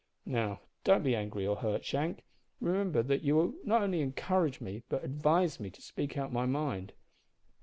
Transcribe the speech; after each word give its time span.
Now 0.25 0.61
don't 0.83 1.03
be 1.03 1.15
angry 1.15 1.45
or 1.45 1.57
hurt, 1.57 1.85
Shank. 1.85 2.23
Remember 2.59 3.03
that 3.03 3.21
you 3.21 3.59
not 3.63 3.83
only 3.83 4.01
encouraged 4.01 4.59
me, 4.59 4.81
but 4.89 5.03
advised 5.03 5.59
me 5.59 5.69
to 5.69 5.79
speak 5.83 6.17
out 6.17 6.33
my 6.33 6.47
mind." 6.47 6.93